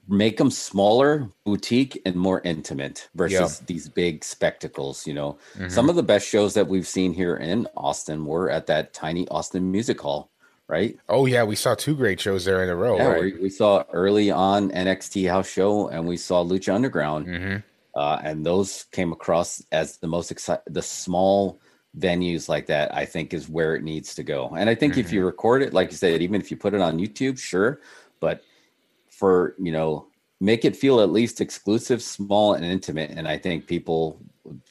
[0.09, 5.05] make them smaller, boutique, and more intimate versus these big spectacles.
[5.05, 5.69] You know, mm-hmm.
[5.69, 9.27] some of the best shows that we've seen here in Austin were at that tiny
[9.29, 10.31] Austin Music Hall,
[10.69, 10.97] right?
[11.09, 12.95] Oh yeah, we saw two great shows there in a row.
[12.95, 13.21] Yeah, right?
[13.21, 17.57] we, we, saw early on NXT house show, and we saw Lucha Underground, mm-hmm.
[17.99, 21.59] uh, and those came across as the most exciting, the small
[21.97, 24.99] venues like that i think is where it needs to go and i think mm-hmm.
[24.99, 25.25] if you mm-hmm.
[25.25, 27.81] record it like you said even if you put it on youtube sure
[28.19, 28.43] but
[29.09, 30.05] for you know
[30.39, 34.21] make it feel at least exclusive small and intimate and i think people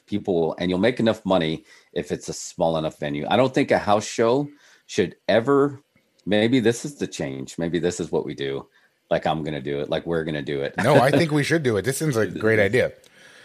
[0.05, 3.69] people and you'll make enough money if it's a small enough venue i don't think
[3.69, 4.47] a house show
[4.85, 5.81] should ever
[6.29, 8.65] maybe this is the change maybe this is what we do
[9.09, 11.63] like i'm gonna do it like we're gonna do it no i think we should
[11.63, 12.91] do it this seems like a great idea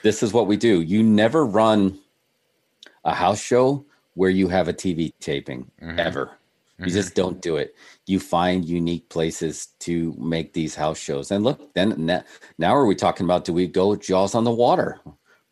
[0.02, 1.98] this is what we do you never run
[3.04, 5.98] a house show where you have a TV taping mm-hmm.
[5.98, 6.30] ever.
[6.78, 6.94] You mm-hmm.
[6.94, 7.74] just don't do it.
[8.06, 11.30] You find unique places to make these house shows.
[11.30, 12.22] And look, then
[12.58, 15.00] now are we talking about do we go Jaws on the water?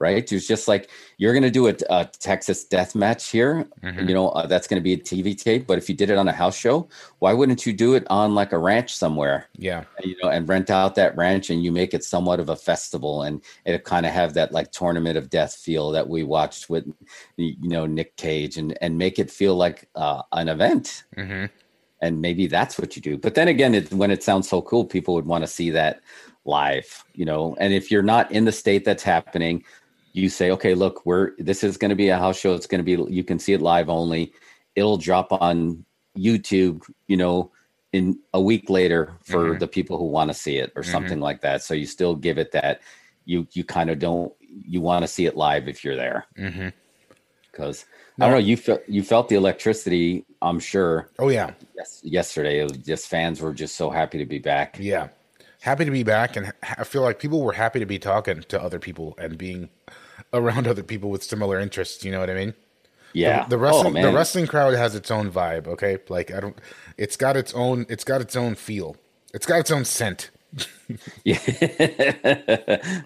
[0.03, 0.31] Right?
[0.31, 3.65] It's just like you're going to do a, a, Texas death match here.
[3.83, 4.09] Mm-hmm.
[4.09, 5.67] You know, uh, that's going to be a TV tape.
[5.67, 6.89] But if you did it on a house show,
[7.21, 9.47] why wouldn't you do it on like a ranch somewhere?
[9.57, 9.85] Yeah.
[10.03, 13.23] You know, and rent out that ranch and you make it somewhat of a festival
[13.23, 16.85] and it kind of have that like tournament of death feel that we watched with,
[17.37, 21.05] you know, Nick Cage and, and make it feel like uh, an event.
[21.17, 21.47] Mm-hmm.
[22.01, 23.17] and maybe that's what you do.
[23.17, 26.01] But then again, it, when it sounds so cool, people would want to see that
[26.45, 27.57] live, you know.
[27.59, 29.65] And if you're not in the state that's happening,
[30.13, 32.55] you say, okay, look, we're this is going to be a house show.
[32.55, 34.33] It's going to be you can see it live only.
[34.77, 35.85] It'll drop on
[36.17, 37.51] YouTube, you know,
[37.93, 39.59] in a week later for mm-hmm.
[39.59, 40.93] the people who want to see it or mm-hmm.
[40.93, 41.63] something like that.
[41.63, 42.81] So you still give it that
[43.25, 46.27] you you kind of don't you want to see it live if you're there.
[46.35, 48.23] Because mm-hmm.
[48.23, 50.25] I don't know, you felt you felt the electricity.
[50.41, 51.11] I'm sure.
[51.19, 51.53] Oh yeah.
[51.77, 54.77] Yes, yesterday it was just fans were just so happy to be back.
[54.79, 55.09] Yeah,
[55.61, 58.63] happy to be back, and I feel like people were happy to be talking to
[58.63, 59.69] other people and being
[60.33, 62.05] around other people with similar interests.
[62.05, 62.55] You know what I mean?
[63.13, 63.45] Yeah.
[63.45, 65.67] The, the wrestling oh, the wrestling crowd has its own vibe.
[65.67, 66.57] Okay, like I don't.
[66.97, 67.87] It's got its own.
[67.89, 68.97] It's got its own feel.
[69.35, 70.31] It's got its own scent.
[71.25, 71.39] yeah.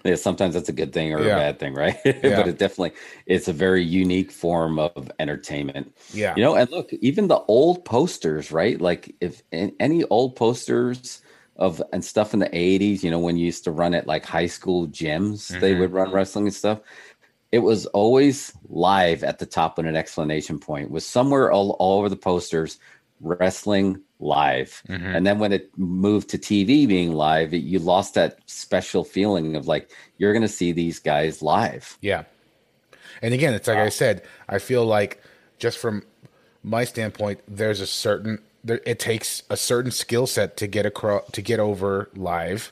[0.03, 0.15] yeah.
[0.15, 1.35] Sometimes that's a good thing or yeah.
[1.35, 1.97] a bad thing, right?
[2.05, 2.35] Yeah.
[2.35, 2.91] but it definitely
[3.25, 5.95] it's a very unique form of entertainment.
[6.11, 6.33] Yeah.
[6.35, 8.79] You know, and look, even the old posters, right?
[8.81, 11.21] Like if any old posters
[11.55, 14.25] of and stuff in the 80s, you know, when you used to run at like
[14.25, 15.59] high school gyms, mm-hmm.
[15.59, 16.79] they would run wrestling and stuff.
[17.51, 20.91] It was always live at the top with an explanation point.
[20.91, 22.79] was somewhere all, all over the posters
[23.21, 24.81] wrestling live.
[24.89, 25.05] Mm-hmm.
[25.05, 29.55] And then when it moved to TV being live, it, you lost that special feeling
[29.55, 31.97] of like you're going to see these guys live.
[32.01, 32.23] Yeah.
[33.21, 33.85] And again, it's like wow.
[33.85, 35.21] I said, I feel like
[35.57, 36.03] just from
[36.63, 41.23] my standpoint, there's a certain there, it takes a certain skill set to get across
[41.31, 42.71] to get over live,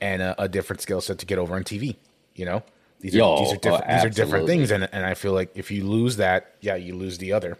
[0.00, 1.96] and a, a different skill set to get over on TV.
[2.34, 2.62] You know,
[3.00, 5.32] these are Yo, these are different oh, these are different things, and and I feel
[5.32, 7.58] like if you lose that, yeah, you lose the other.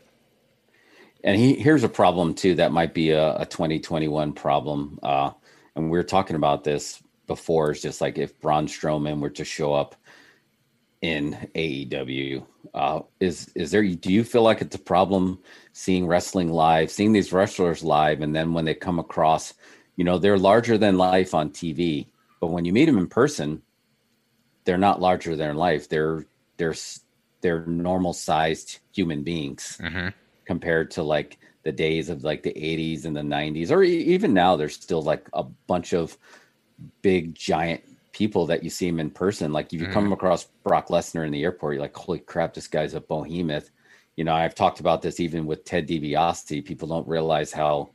[1.24, 4.98] And he, here's a problem too that might be a, a 2021 problem.
[5.02, 5.32] Uh,
[5.74, 7.70] and we are talking about this before.
[7.70, 9.96] It's just like if Braun Strowman were to show up
[11.02, 13.82] in AEW, uh, is is there?
[13.82, 15.38] Do you feel like it's a problem
[15.72, 19.54] seeing wrestling live, seeing these wrestlers live, and then when they come across,
[19.96, 22.06] you know, they're larger than life on TV,
[22.40, 23.62] but when you meet them in person,
[24.66, 25.88] they're not larger than life.
[25.88, 26.26] They're
[26.58, 26.74] they're
[27.40, 29.78] they're normal sized human beings.
[29.82, 30.08] Mm-hmm
[30.46, 34.56] compared to like the days of like the 80s and the 90s or even now
[34.56, 36.16] there's still like a bunch of
[37.02, 39.92] big giant people that you see him in person like if you mm.
[39.92, 43.70] come across Brock Lesnar in the airport you're like holy crap this guy's a behemoth
[44.14, 47.90] you know I've talked about this even with Ted DiBiase people don't realize how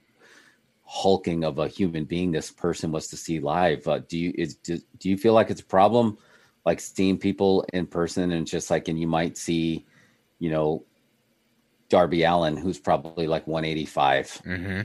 [0.84, 4.56] hulking of a human being this person was to see live uh, do you is
[4.56, 6.18] do, do you feel like it's a problem
[6.66, 9.86] like seeing people in person and just like and you might see
[10.40, 10.84] you know
[11.90, 14.42] Darby Allin who's probably like 185.
[14.46, 14.82] Mm-hmm.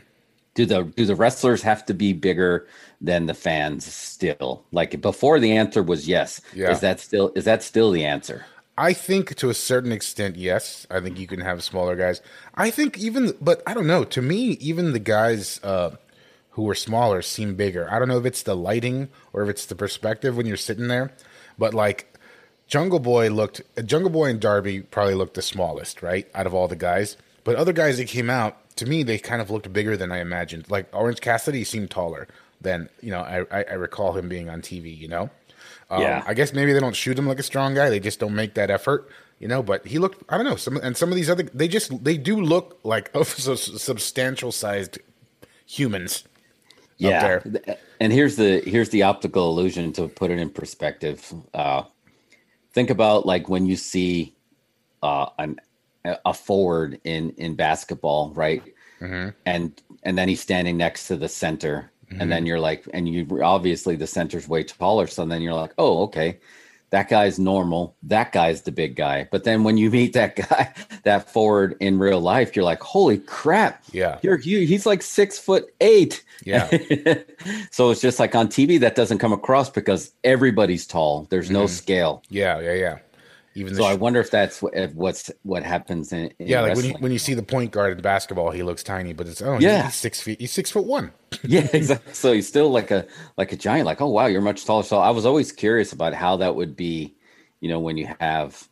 [0.54, 2.66] Do the do the wrestlers have to be bigger
[3.00, 4.64] than the fans still?
[4.72, 6.40] Like before, the answer was yes.
[6.54, 6.70] Yeah.
[6.70, 8.44] Is that still is that still the answer?
[8.78, 10.86] I think to a certain extent, yes.
[10.90, 12.20] I think you can have smaller guys.
[12.54, 14.04] I think even, but I don't know.
[14.04, 15.96] To me, even the guys uh,
[16.50, 17.90] who were smaller seem bigger.
[17.90, 20.88] I don't know if it's the lighting or if it's the perspective when you're sitting
[20.88, 21.12] there,
[21.58, 22.16] but like
[22.66, 26.68] Jungle Boy looked Jungle Boy and Darby probably looked the smallest, right, out of all
[26.68, 27.16] the guys.
[27.44, 30.18] But other guys that came out, to me, they kind of looked bigger than I
[30.18, 30.68] imagined.
[30.68, 32.26] Like Orange Cassidy seemed taller
[32.60, 34.96] than you know I, I recall him being on TV.
[34.96, 35.30] You know,
[35.90, 36.24] um, yeah.
[36.26, 38.54] I guess maybe they don't shoot him like a strong guy; they just don't make
[38.54, 39.08] that effort.
[39.38, 40.22] You know, but he looked.
[40.28, 40.56] I don't know.
[40.56, 44.98] Some and some of these other they just they do look like substantial sized
[45.66, 46.24] humans.
[46.98, 47.40] Yeah,
[48.00, 51.32] and here's the here's the optical illusion to put it in perspective.
[51.52, 51.82] Uh,
[52.72, 54.34] think about like when you see
[55.02, 55.60] uh, an
[56.24, 58.62] a forward in in basketball, right?
[59.00, 59.30] Mm-hmm.
[59.44, 62.20] And and then he's standing next to the center, mm-hmm.
[62.20, 65.74] and then you're like, and you obviously the center's way taller, so then you're like,
[65.78, 66.38] oh, okay,
[66.90, 67.96] that guy's normal.
[68.02, 69.28] That guy's the big guy.
[69.30, 70.72] But then when you meet that guy,
[71.04, 73.82] that forward in real life, you're like, holy crap.
[73.92, 74.18] Yeah.
[74.22, 76.24] You're, you, he's like six foot eight.
[76.44, 76.68] Yeah.
[77.70, 81.26] so it's just like on TV, that doesn't come across because everybody's tall.
[81.30, 81.68] There's no mm.
[81.68, 82.22] scale.
[82.28, 82.60] Yeah.
[82.60, 82.74] Yeah.
[82.74, 82.98] Yeah.
[83.56, 86.60] Even so, sh- I wonder if that's what, if what's what happens in, in yeah,
[86.60, 89.26] like when you when you see the point guard in basketball, he looks tiny, but
[89.26, 91.10] it's oh yeah, he's six feet, he's six foot one.
[91.42, 92.12] yeah, exactly.
[92.12, 93.06] So he's still like a
[93.38, 93.86] like a giant.
[93.86, 94.82] Like oh wow, you're much taller.
[94.82, 97.16] So I was always curious about how that would be,
[97.60, 98.68] you know, when you have,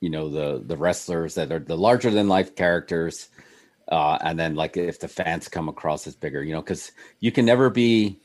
[0.00, 3.28] you know, the the wrestlers that are the larger than life characters,
[3.92, 7.30] uh, and then like if the fans come across as bigger, you know, because you
[7.32, 8.18] can never be,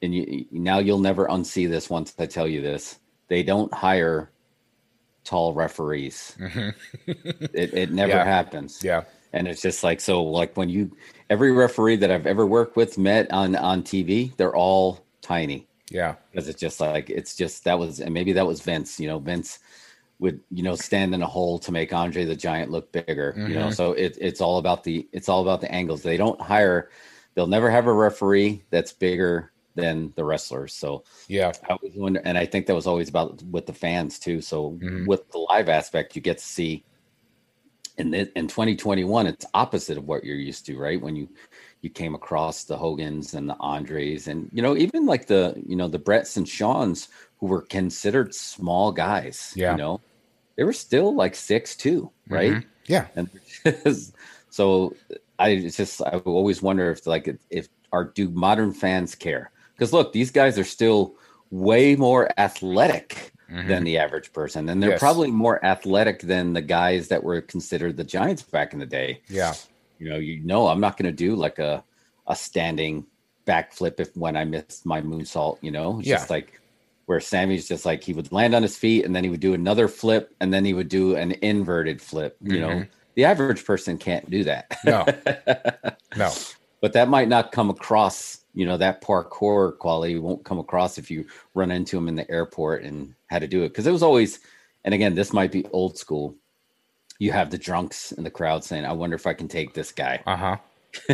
[0.00, 3.00] and you now you'll never unsee this once I tell you this.
[3.26, 4.30] They don't hire
[5.26, 6.36] tall referees.
[6.38, 6.70] Mm-hmm.
[7.52, 8.24] it, it never yeah.
[8.24, 8.82] happens.
[8.82, 9.04] Yeah.
[9.32, 10.96] And it's just like so like when you
[11.28, 15.66] every referee that I've ever worked with met on on TV, they're all tiny.
[15.90, 16.14] Yeah.
[16.30, 19.18] Because it's just like it's just that was and maybe that was Vince, you know,
[19.18, 19.58] Vince
[20.18, 23.34] would you know stand in a hole to make Andre the Giant look bigger.
[23.36, 23.74] You know, Mhm.
[23.74, 26.02] so it, it's all about the it's all about the angles.
[26.02, 26.88] They don't hire.
[27.34, 30.74] They'll never have a referee that's bigger than the wrestlers.
[30.74, 31.52] So Yeah.
[31.68, 34.40] I always wonder, and I think that was always about with the fans too.
[34.40, 35.06] So Mhm.
[35.06, 36.84] with the live aspect, you get to see.
[37.98, 41.00] In the, in 2021, it's opposite of what you're used to, right?
[41.00, 41.28] When you
[41.80, 45.76] you came across the Hogans and the Andres, and you know even like the you
[45.76, 47.08] know the Bretts and Shawns
[47.38, 49.52] who were considered small guys.
[49.56, 49.72] Yeah.
[49.72, 50.00] you know
[50.56, 52.52] they were still like six two, right?
[52.52, 52.64] Mhm.
[52.86, 53.06] Yeah.
[53.16, 53.30] And
[54.50, 54.94] so
[55.38, 59.50] I just I always wonder if like if are do modern fans care?
[59.76, 61.14] Because look, these guys are still
[61.50, 63.68] way more athletic Mhm.
[63.68, 64.98] than the average person, and they're Yes.
[65.00, 69.20] probably more athletic than the guys that were considered the Giants back in the day.
[69.28, 69.54] Yeah.
[70.00, 71.84] You know, you know, I'm not going to do like a
[72.28, 73.06] a standing
[73.46, 75.58] backflip if when I missed my moonsault.
[75.60, 76.16] You know, it's Yeah.
[76.16, 76.60] just like
[77.04, 79.54] where Sammy's just like he would land on his feet and then he would do
[79.54, 82.36] another flip and then he would do an inverted flip.
[82.42, 82.88] You know, Mhm.
[83.14, 84.76] the average person can't do that.
[84.84, 85.04] No.
[86.16, 86.32] No.
[86.80, 88.38] but that might not come across.
[88.56, 92.28] You know, that parkour quality won't come across if you run into them in the
[92.28, 94.40] airport and how to do it because it was always.
[94.84, 96.34] And again, this might be old school.
[97.18, 99.92] You have the drunks in the crowd saying, "I wonder if I can take this
[99.92, 100.56] guy." Uh huh.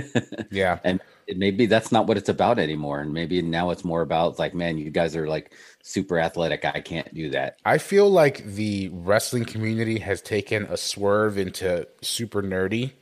[0.50, 0.78] yeah.
[0.84, 1.00] and
[1.36, 4.76] maybe that's not what it's about anymore and maybe now it's more about like man
[4.78, 5.52] you guys are like
[5.82, 10.76] super athletic i can't do that I feel like the wrestling community has taken a
[10.76, 12.92] swerve into super nerdy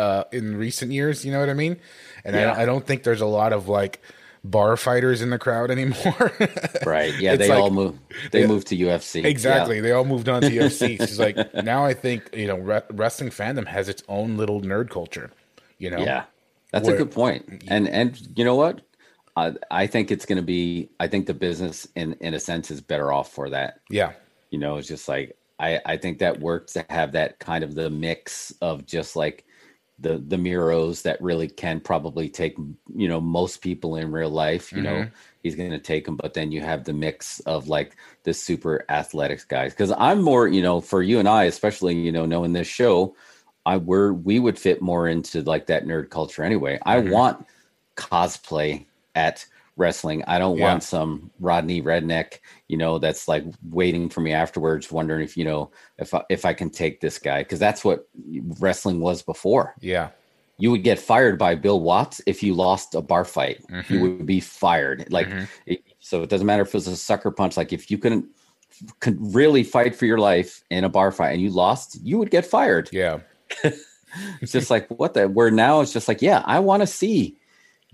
[0.00, 1.24] uh, in recent years.
[1.24, 1.76] You know what I mean?
[2.24, 2.52] And Yeah.
[2.52, 4.00] I, I don't think there's a lot of like
[4.42, 6.32] bar fighters in the crowd anymore.
[6.86, 7.94] right yeah It's they like- all move
[8.32, 8.46] they Yeah.
[8.52, 9.80] moved to ufc exactly.
[9.84, 10.96] They all moved on to UFC.
[11.04, 11.36] It's like
[11.74, 15.28] now I think you know re- wrestling fandom has its own little nerd culture.
[15.78, 15.98] You know?
[15.98, 16.24] yeah, yeah.
[16.72, 17.64] that's Where- a good point.
[17.68, 18.08] and and
[18.38, 18.80] you know what
[19.36, 19.46] I,
[19.82, 22.80] I think it's going to be i think the business in in a sense is
[22.92, 24.10] better off for that Yeah.
[24.52, 25.36] you know it's just like
[25.66, 29.44] i i think that works to have that kind of the mix of just like
[30.00, 32.56] the the miros that really can probably take
[32.94, 35.06] you know most people in real life you know
[35.42, 38.84] he's going to take them but then you have the mix of like the super
[38.88, 39.72] athletics guys.
[39.72, 43.14] Because i'm more you know for you and i especially you know knowing this show
[43.66, 46.78] i we're we would fit more into like that nerd culture anyway.
[46.86, 47.10] I Mhm.
[47.10, 47.46] want
[47.96, 49.44] cosplay at
[49.76, 50.64] wrestling i don't Yeah.
[50.70, 55.44] want some rodney redneck you know that's like waiting for me afterwards wondering if you
[55.44, 58.08] know if I, if i can take this guy because that's what
[58.58, 60.10] wrestling was before Yeah.
[60.58, 64.00] you would get fired by bill watts if you lost a bar fight you Mhm.
[64.02, 65.48] would be fired like Mhm.
[65.66, 68.26] it, so it doesn't matter if it was a sucker punch like if you couldn't
[69.00, 72.30] could really fight for your life in a bar fight and you lost you would
[72.30, 73.20] get fired Yeah.
[74.40, 77.36] it's just like what the where now it's just like yeah i want to see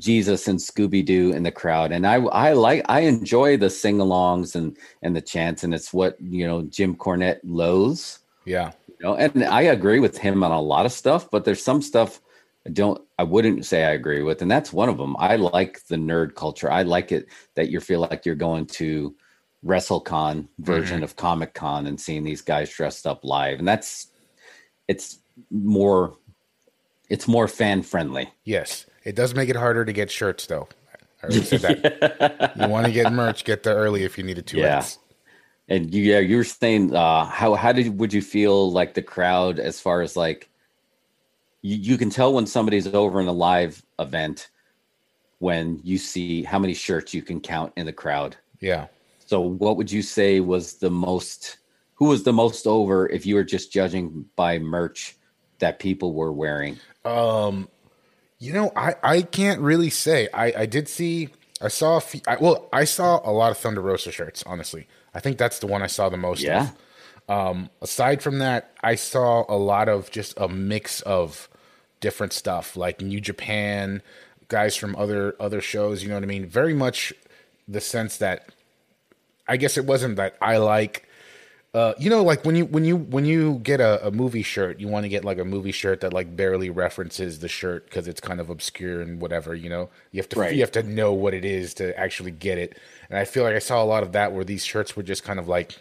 [0.00, 1.92] jesus and scooby-doo in the crowd.
[1.92, 6.20] And i i like i enjoy the sing-alongs and and the chants and it's what
[6.20, 8.20] you know jim cornette loathes.
[8.44, 8.72] Yeah.
[8.88, 11.82] you know and i agree with him on a lot of stuff but there's some
[11.82, 12.20] stuff
[12.66, 15.16] i don't i wouldn't say i agree with and that's one of them.
[15.18, 16.70] I like the nerd culture.
[16.70, 19.14] I like it that you feel like you're going to
[19.64, 21.04] wrestlecon version mm-hmm.
[21.04, 24.08] of comic con and seeing these guys dressed up live and that's
[24.86, 25.18] it's
[25.50, 26.16] more
[27.08, 28.86] it's more fan friendly Yes.
[29.06, 30.68] It does make it harder to get shirts though.
[31.22, 32.52] I already said that.
[32.60, 34.78] you want to get merch, get there early if you need a two Yeah.
[34.78, 34.98] X.
[35.68, 39.02] And you, yeah, you were saying, uh, how how did would you feel like the
[39.02, 40.50] crowd as far as like
[41.62, 44.50] you, you can tell when somebody's over in a live event
[45.38, 48.36] when you see how many shirts you can count in the crowd.
[48.60, 48.86] Yeah.
[49.24, 51.58] So what would you say was the most
[51.94, 55.16] who was the most over if you were just judging by merch
[55.60, 56.76] that people were wearing?
[57.04, 57.68] Um,
[58.38, 60.28] you know, I I can't really say.
[60.32, 61.28] I I did see.
[61.60, 61.96] I saw.
[61.96, 64.42] A few, I, well, I saw a lot of Thunder Rosa shirts.
[64.46, 66.42] Honestly, I think that's the one I saw the most.
[66.42, 66.70] Yeah.
[67.28, 67.34] Of.
[67.34, 67.70] Um.
[67.80, 71.48] Aside from that, I saw a lot of just a mix of
[72.00, 74.02] different stuff, like New Japan,
[74.48, 76.02] guys from other other shows.
[76.02, 76.46] You know what I mean?
[76.46, 77.12] Very much
[77.66, 78.50] the sense that
[79.48, 81.08] I guess it wasn't that I like
[81.76, 84.80] uh, you know, like when you when you when you get a, a movie shirt,
[84.80, 88.08] you want to get like a movie shirt that like barely references the shirt because
[88.08, 89.54] it's kind of obscure and whatever.
[89.54, 90.54] You know, you have to Right.
[90.54, 92.78] you have to know what it is to actually get it.
[93.10, 95.22] And I feel like I saw a lot of that where these shirts were just
[95.22, 95.76] kind of like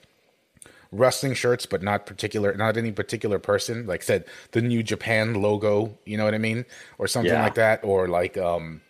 [0.91, 3.87] wrestling shirts, but not particular, not any particular person.
[3.87, 6.65] Like said, the New Japan logo, you know what I mean,
[6.97, 7.43] or something Yeah.
[7.43, 8.81] like that, or like um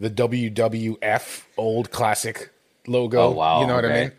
[0.00, 2.50] the WWF old classic
[2.86, 3.20] logo.
[3.20, 4.12] Oh, wow, you know what I mean.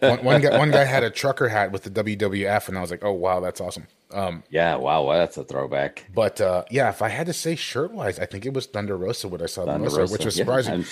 [0.00, 2.90] One, one guy, one guy had a trucker hat with the WWF, and I was
[2.90, 6.06] like, "Oh wow, that's awesome." Um, Yeah, wow, well, that's a throwback.
[6.14, 8.96] but uh, yeah, if I had to say shirt wise, I think it was Thunder
[8.96, 10.84] Rosa what I saw the Thunder most, of, which was Yeah, surprising.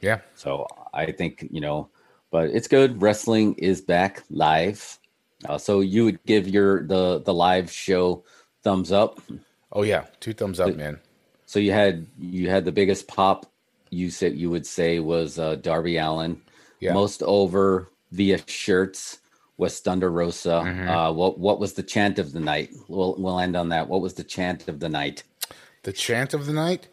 [0.00, 1.88] Yeah, So I think, you know,
[2.30, 3.02] but it's good.
[3.02, 4.98] Wrestling is back live.
[5.48, 8.22] Uh, so you would give your the the live show
[8.62, 9.18] thumbs up.
[9.72, 11.00] Oh yeah, two thumbs up, man.
[11.46, 13.46] So you had you had the biggest pop.
[13.90, 16.42] You said you would say was uh, Darby Allin,
[16.80, 16.92] Yeah.
[16.92, 19.18] Most over via shirts
[19.56, 20.62] was Thunder Rosa.
[20.64, 20.88] Mm-hmm.
[20.88, 22.70] Uh, what what was the chant of the night?
[22.88, 23.88] We'll we'll end on that.
[23.88, 25.24] What was the chant of the night?
[25.82, 26.88] The chant of the night.